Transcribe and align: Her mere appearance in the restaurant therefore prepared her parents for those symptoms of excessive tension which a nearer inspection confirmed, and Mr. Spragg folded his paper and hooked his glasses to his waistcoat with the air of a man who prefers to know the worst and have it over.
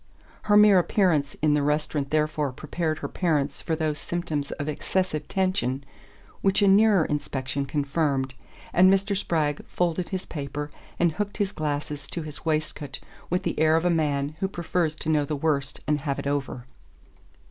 Her 0.49 0.57
mere 0.57 0.79
appearance 0.79 1.35
in 1.43 1.53
the 1.53 1.61
restaurant 1.61 2.09
therefore 2.09 2.51
prepared 2.53 2.97
her 2.97 3.07
parents 3.07 3.61
for 3.61 3.75
those 3.75 3.99
symptoms 3.99 4.49
of 4.53 4.67
excessive 4.67 5.27
tension 5.27 5.83
which 6.41 6.63
a 6.63 6.67
nearer 6.67 7.05
inspection 7.05 7.67
confirmed, 7.67 8.33
and 8.73 8.91
Mr. 8.91 9.15
Spragg 9.15 9.63
folded 9.67 10.09
his 10.09 10.25
paper 10.25 10.71
and 10.97 11.11
hooked 11.11 11.37
his 11.37 11.51
glasses 11.51 12.07
to 12.09 12.23
his 12.23 12.43
waistcoat 12.43 12.99
with 13.29 13.43
the 13.43 13.59
air 13.59 13.75
of 13.75 13.85
a 13.85 13.91
man 13.91 14.29
who 14.39 14.47
prefers 14.47 14.95
to 14.95 15.09
know 15.09 15.23
the 15.23 15.35
worst 15.35 15.81
and 15.85 15.99
have 16.01 16.17
it 16.17 16.25
over. 16.25 16.65